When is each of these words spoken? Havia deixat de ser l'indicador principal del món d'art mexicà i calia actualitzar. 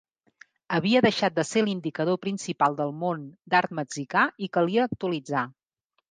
Havia 0.75 1.01
deixat 1.05 1.33
de 1.39 1.43
ser 1.49 1.61
l'indicador 1.65 2.17
principal 2.23 2.77
del 2.79 2.93
món 3.01 3.27
d'art 3.55 3.75
mexicà 3.81 4.23
i 4.47 4.49
calia 4.57 4.87
actualitzar. 4.93 5.45